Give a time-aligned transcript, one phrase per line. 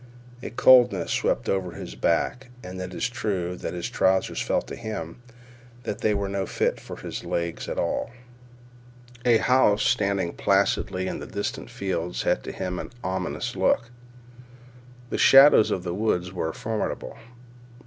[0.41, 4.75] A coldness swept over his back, and it is true that his trousers felt to
[4.75, 5.21] him
[5.83, 8.09] that they were no fit for his legs at all.
[9.25, 13.91] A house standing placidly in distant fields had to him an ominous look.
[15.11, 17.19] The shadows of the woods were formidable.